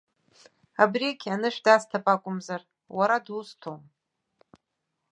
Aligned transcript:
Абригь 0.83 1.25
анышә 1.33 1.61
дасҭап 1.65 2.05
акәымзар, 2.13 2.61
уара 2.97 3.17
дусҭом! 3.25 3.81